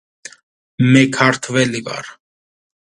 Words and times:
მე 0.95 1.03
ქართველი 1.19 1.85
ვარ. 1.91 2.13